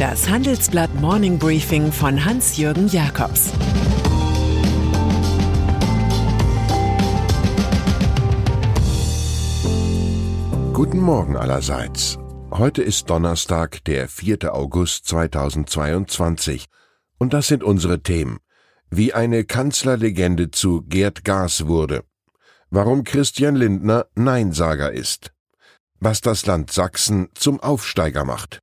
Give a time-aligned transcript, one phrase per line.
[0.00, 3.50] Das Handelsblatt Morning Briefing von Hans-Jürgen Jakobs
[10.72, 12.18] Guten Morgen allerseits.
[12.50, 14.54] Heute ist Donnerstag, der 4.
[14.54, 16.64] August 2022.
[17.18, 18.38] Und das sind unsere Themen.
[18.88, 22.04] Wie eine Kanzlerlegende zu Gerd Gas wurde.
[22.70, 25.34] Warum Christian Lindner Neinsager ist.
[25.98, 28.62] Was das Land Sachsen zum Aufsteiger macht.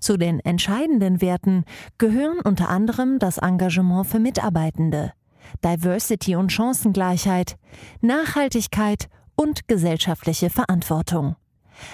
[0.00, 1.64] Zu den entscheidenden Werten
[1.98, 5.12] gehören unter anderem das Engagement für Mitarbeitende,
[5.64, 7.56] Diversity und Chancengleichheit,
[8.00, 11.36] Nachhaltigkeit und gesellschaftliche Verantwortung.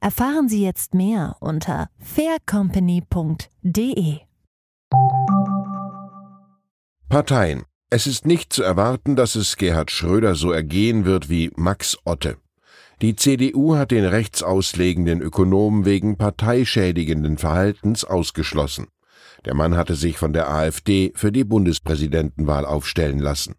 [0.00, 4.20] Erfahren Sie jetzt mehr unter faircompany.de.
[7.08, 7.64] Parteien.
[7.90, 12.38] Es ist nicht zu erwarten, dass es Gerhard Schröder so ergehen wird wie Max Otte.
[13.02, 18.86] Die CDU hat den rechtsauslegenden Ökonomen wegen parteischädigenden Verhaltens ausgeschlossen.
[19.44, 23.56] Der Mann hatte sich von der AfD für die Bundespräsidentenwahl aufstellen lassen.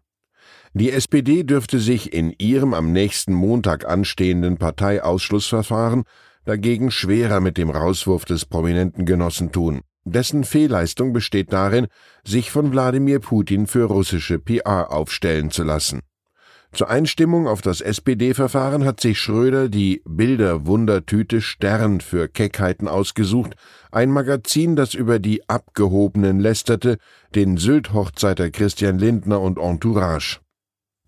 [0.72, 6.04] Die SPD dürfte sich in ihrem am nächsten Montag anstehenden Parteiausschlussverfahren
[6.44, 9.82] dagegen schwerer mit dem Rauswurf des prominenten Genossen tun.
[10.04, 11.88] Dessen Fehlleistung besteht darin,
[12.24, 16.02] sich von Wladimir Putin für russische PR aufstellen zu lassen.
[16.72, 23.54] Zur Einstimmung auf das SPD-Verfahren hat sich Schröder die Bilderwundertüte Stern für Keckheiten ausgesucht,
[23.90, 26.98] ein Magazin, das über die Abgehobenen lästerte,
[27.34, 30.40] den Sylt-Hochzeiter Christian Lindner und Entourage.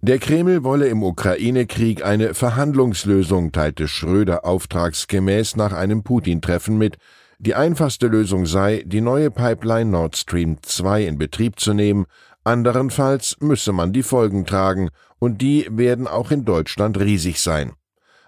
[0.00, 6.98] Der Kreml wolle im Ukraine-Krieg eine Verhandlungslösung, teilte Schröder auftragsgemäß nach einem Putin-Treffen mit.
[7.40, 12.06] Die einfachste Lösung sei, die neue Pipeline Nord Stream 2 in Betrieb zu nehmen,
[12.48, 14.88] anderenfalls müsse man die Folgen tragen
[15.18, 17.72] und die werden auch in Deutschland riesig sein.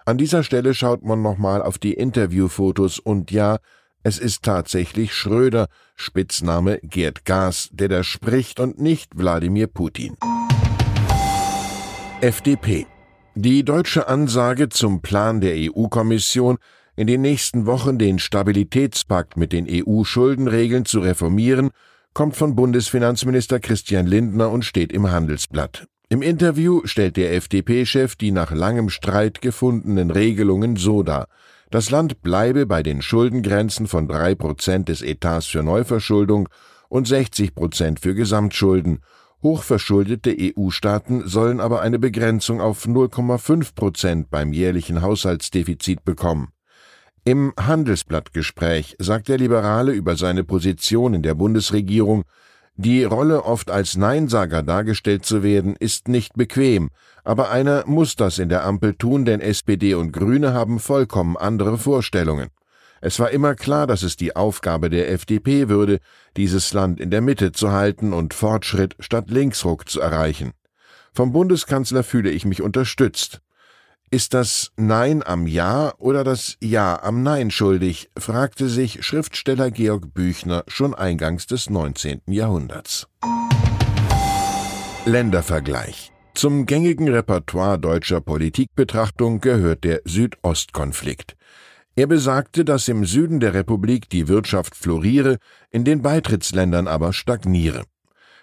[0.05, 3.57] An dieser Stelle schaut man nochmal auf die Interviewfotos und ja,
[4.03, 10.17] es ist tatsächlich Schröder, Spitzname Gerd Gas, der da spricht und nicht Wladimir Putin.
[12.21, 12.85] FDP.
[13.33, 16.57] Die deutsche Ansage zum Plan der EU-Kommission,
[16.95, 21.71] in den nächsten Wochen den Stabilitätspakt mit den EU-Schuldenregeln zu reformieren,
[22.13, 25.87] kommt von Bundesfinanzminister Christian Lindner und steht im Handelsblatt.
[26.09, 31.27] Im Interview stellt der FDP-Chef die nach langem Streit gefundenen Regelungen so dar.
[31.69, 36.49] Das Land bleibe bei den Schuldengrenzen von drei Prozent des Etats für Neuverschuldung
[36.89, 38.99] und 60 Prozent für Gesamtschulden.
[39.41, 46.49] Hochverschuldete EU-Staaten sollen aber eine Begrenzung auf 0,5 Prozent beim jährlichen Haushaltsdefizit bekommen.
[47.23, 52.23] Im Handelsblattgespräch sagt der Liberale über seine Position in der Bundesregierung,
[52.77, 56.89] die Rolle, oft als Neinsager dargestellt zu werden, ist nicht bequem,
[57.23, 61.77] aber einer muss das in der Ampel tun, denn SPD und Grüne haben vollkommen andere
[61.77, 62.49] Vorstellungen.
[63.01, 65.99] Es war immer klar, dass es die Aufgabe der FDP würde,
[66.37, 70.53] dieses Land in der Mitte zu halten und Fortschritt statt Linksruck zu erreichen.
[71.13, 73.41] Vom Bundeskanzler fühle ich mich unterstützt.
[74.13, 78.09] Ist das Nein am Ja oder das Ja am Nein schuldig?
[78.19, 82.19] fragte sich Schriftsteller Georg Büchner schon eingangs des 19.
[82.27, 83.07] Jahrhunderts.
[85.05, 91.37] Ländervergleich Zum gängigen Repertoire deutscher Politikbetrachtung gehört der Südostkonflikt.
[91.95, 95.37] Er besagte, dass im Süden der Republik die Wirtschaft floriere,
[95.69, 97.85] in den Beitrittsländern aber stagniere.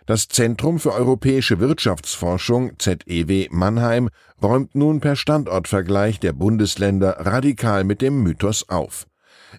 [0.08, 4.08] Das Zentrum für europäische Wirtschaftsforschung ZEW Mannheim
[4.42, 9.06] räumt nun per Standortvergleich der Bundesländer radikal mit dem Mythos auf.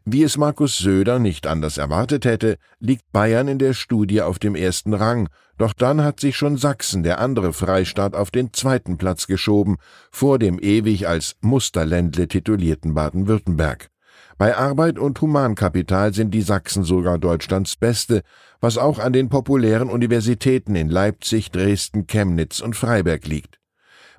[0.05, 4.55] Wie es Markus Söder nicht anders erwartet hätte, liegt Bayern in der Studie auf dem
[4.55, 5.29] ersten Rang,
[5.59, 9.77] doch dann hat sich schon Sachsen, der andere Freistaat, auf den zweiten Platz geschoben,
[10.09, 13.91] vor dem ewig als Musterländle titulierten Baden-Württemberg.
[14.39, 18.21] Bei Arbeit und Humankapital sind die Sachsen sogar Deutschlands beste,
[18.61, 23.59] was auch an den populären Universitäten in Leipzig, Dresden, Chemnitz und Freiberg liegt.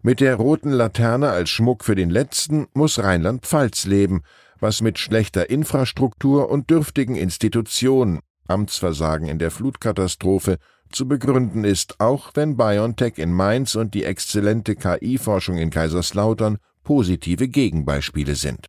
[0.03, 4.21] Mit der roten Laterne als Schmuck für den letzten muss Rheinland-Pfalz leben,
[4.59, 10.59] was mit schlechter Infrastruktur und dürftigen Institutionen, Amtsversagen in der Flutkatastrophe,
[10.93, 17.49] zu begründen ist, auch wenn BioNTech in Mainz und die exzellente KI-Forschung in Kaiserslautern positive
[17.49, 18.67] Gegenbeispiele sind.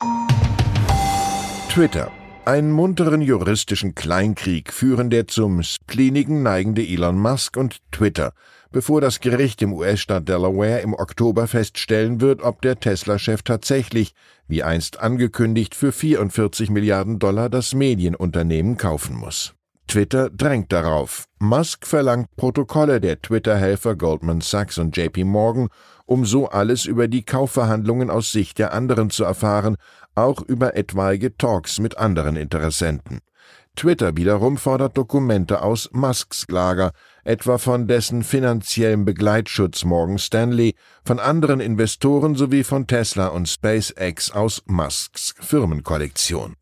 [1.71, 2.11] Twitter.
[2.43, 8.33] Einen munteren juristischen Kleinkrieg führen der zum Splinigen neigende Elon Musk und Twitter,
[8.73, 14.13] bevor das Gericht im US-Staat Delaware im Oktober feststellen wird, ob der Tesla-Chef tatsächlich,
[14.49, 19.53] wie einst angekündigt, für 44 Milliarden Dollar das Medienunternehmen kaufen muss.
[19.91, 21.25] Twitter drängt darauf.
[21.39, 25.67] Musk verlangt Protokolle der Twitter-Helfer Goldman Sachs und JP Morgan,
[26.05, 29.75] um so alles über die Kaufverhandlungen aus Sicht der anderen zu erfahren
[30.15, 33.19] auch über etwaige Talks mit anderen Interessenten.
[33.75, 36.91] Twitter wiederum fordert Dokumente aus Musks Lager,
[37.25, 40.73] etwa von dessen finanziellem Begleitschutz Morgan Stanley,
[41.03, 46.55] von anderen Investoren sowie von Tesla und SpaceX aus Musks Firmenkollektion.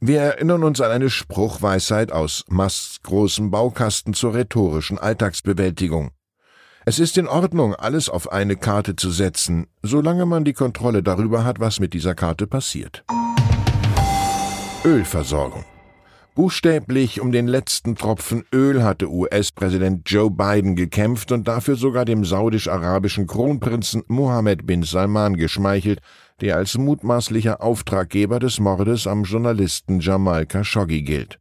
[0.00, 6.10] Wir erinnern uns an eine Spruchweisheit aus Musks großem Baukasten zur rhetorischen Alltagsbewältigung.
[6.84, 11.44] Es ist in Ordnung, alles auf eine Karte zu setzen, solange man die Kontrolle darüber
[11.44, 13.04] hat, was mit dieser Karte passiert.
[14.84, 15.64] Ölversorgung.
[16.34, 22.26] Buchstäblich um den letzten Tropfen Öl hatte US-Präsident Joe Biden gekämpft und dafür sogar dem
[22.26, 26.00] saudisch-arabischen Kronprinzen Mohammed bin Salman geschmeichelt,
[26.40, 31.38] der als mutmaßlicher Auftraggeber des Mordes am Journalisten Jamal Khashoggi gilt.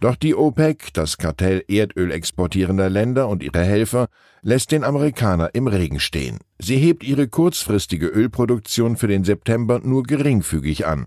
[0.00, 4.08] Doch die OPEC, das Kartell Erdöl exportierender Länder und ihre Helfer,
[4.42, 6.38] lässt den Amerikaner im Regen stehen.
[6.58, 11.06] Sie hebt ihre kurzfristige Ölproduktion für den September nur geringfügig an.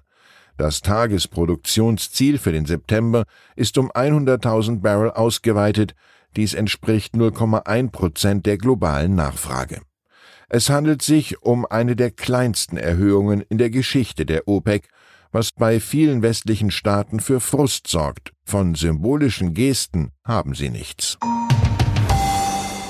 [0.57, 3.25] Das Tagesproduktionsziel für den September
[3.55, 5.93] ist um 100.000 Barrel ausgeweitet,
[6.35, 9.81] dies entspricht 0,1 Prozent der globalen Nachfrage.
[10.49, 14.87] Es handelt sich um eine der kleinsten Erhöhungen in der Geschichte der OPEC
[15.31, 18.31] was bei vielen westlichen Staaten für Frust sorgt.
[18.45, 21.17] Von symbolischen Gesten haben sie nichts.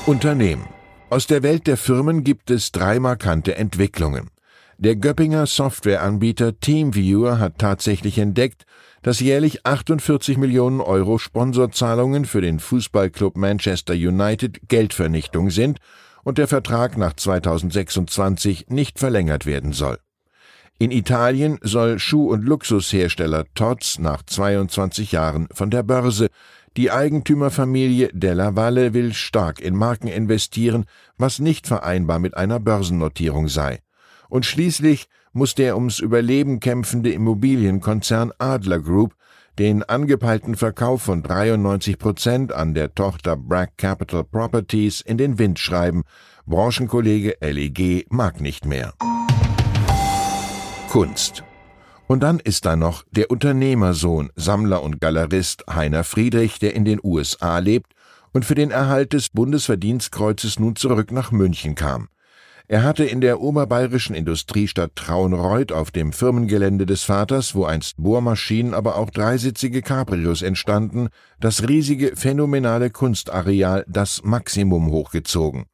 [0.06, 0.66] Unternehmen.
[1.10, 4.30] Aus der Welt der Firmen gibt es drei markante Entwicklungen.
[4.78, 8.66] Der Göppinger Softwareanbieter TeamViewer hat tatsächlich entdeckt,
[9.02, 15.80] dass jährlich 48 Millionen Euro Sponsorzahlungen für den Fußballclub Manchester United Geldvernichtung sind
[16.28, 19.98] und der Vertrag nach 2026 nicht verlängert werden soll.
[20.78, 26.28] In Italien soll Schuh- und Luxushersteller Tod's nach 22 Jahren von der Börse.
[26.76, 30.84] Die Eigentümerfamilie Della Valle will stark in Marken investieren,
[31.18, 33.80] was nicht vereinbar mit einer Börsennotierung sei.
[34.28, 39.16] Und schließlich muss der ums Überleben kämpfende Immobilienkonzern Adler Group
[39.60, 45.60] den angepeilten Verkauf von 93 Prozent an der Tochter Bragg Capital Properties in den Wind
[45.60, 46.04] schreiben.
[46.46, 48.94] Branchenkollege LEG mag nicht mehr.
[50.90, 51.44] Kunst.
[52.08, 57.00] Und dann ist da noch der Unternehmersohn, Sammler und Galerist Heiner Friedrich, der in den
[57.04, 57.94] USA lebt
[58.34, 62.08] und für den Erhalt des Bundesverdienstkreuzes nun zurück nach München kam.
[62.70, 68.74] Er hatte in der oberbayerischen Industriestadt Traunreuth auf dem Firmengelände des Vaters, wo einst Bohrmaschinen,
[68.74, 71.08] aber auch dreisitzige Cabrios entstanden,
[71.40, 75.68] das riesige phänomenale Kunstareal Das Maximum hochgezogen.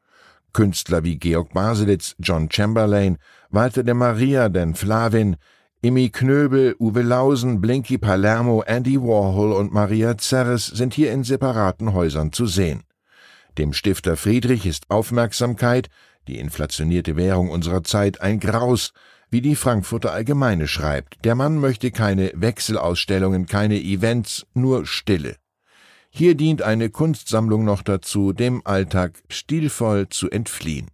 [0.53, 3.17] Künstler wie Georg Baselitz, John Chamberlain,
[3.49, 5.37] Walter de Maria, den Flavin,
[5.81, 11.93] Imi Knöbel, Uwe Lausen, Blinky Palermo, Andy Warhol und Maria Zerres sind hier in separaten
[11.93, 12.83] Häusern zu sehen.
[13.57, 15.89] Dem Stifter Friedrich ist Aufmerksamkeit,
[16.27, 18.93] die inflationierte Währung unserer Zeit, ein Graus,
[19.29, 21.25] wie die Frankfurter Allgemeine schreibt.
[21.25, 25.37] Der Mann möchte keine Wechselausstellungen, keine Events, nur Stille.
[26.09, 30.87] Hier dient eine Kunstsammlung noch dazu, dem Alltag stilvoll zu entfliehen.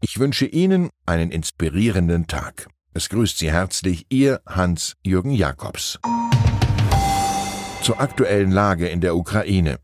[0.00, 2.68] Ich wünsche Ihnen einen inspirierenden Tag.
[2.94, 5.98] Es grüßt Sie herzlich Ihr Hans-Jürgen Jakobs.
[7.82, 9.78] Zur aktuellen Lage in der Ukraine.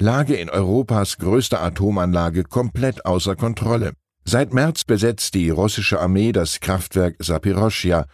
[0.00, 3.92] Lage in Europas größter Atomanlage komplett außer Kontrolle.
[4.24, 8.06] Seit März besetzt die russische Armee das Kraftwerk Sapiroscha,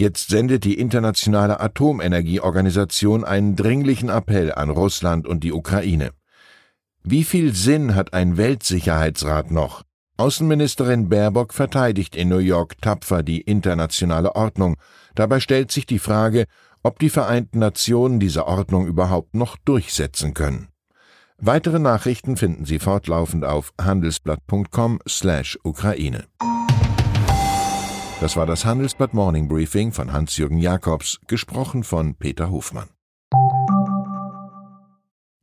[0.00, 6.12] Jetzt sendet die Internationale Atomenergieorganisation einen dringlichen Appell an Russland und die Ukraine.
[7.02, 9.82] Wie viel Sinn hat ein Weltsicherheitsrat noch?
[10.16, 14.76] Außenministerin Baerbock verteidigt in New York tapfer die internationale Ordnung.
[15.14, 16.46] Dabei stellt sich die Frage,
[16.82, 20.68] ob die Vereinten Nationen diese Ordnung überhaupt noch durchsetzen können.
[21.42, 26.26] Weitere Nachrichten finden Sie fortlaufend auf handelsblatt.com/Ukraine.
[28.20, 32.90] Das war das Handelsblatt Morning Briefing von Hans-Jürgen Jakobs, gesprochen von Peter Hofmann.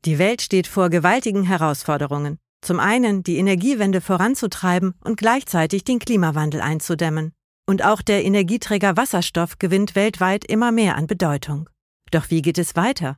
[0.06, 2.38] Die Welt steht vor gewaltigen Herausforderungen.
[2.62, 7.34] Zum einen die Energiewende voranzutreiben und gleichzeitig den Klimawandel einzudämmen.
[7.66, 11.72] Und auch der Energieträger Wasserstoff gewinnt weltweit immer mehr an Bedeutung.
[12.12, 13.18] Doch wie geht es weiter?